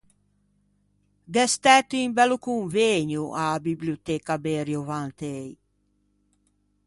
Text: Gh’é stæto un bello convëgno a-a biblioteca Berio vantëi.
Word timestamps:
Gh’é 1.33 1.45
stæto 1.55 1.95
un 2.05 2.11
bello 2.17 2.37
convëgno 2.47 3.23
a-a 3.41 3.57
biblioteca 3.67 4.33
Berio 4.45 4.81
vantëi. 4.89 5.49